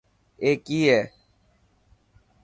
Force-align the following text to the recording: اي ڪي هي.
اي 0.43 0.49
ڪي 0.65 0.79
هي. 0.91 1.01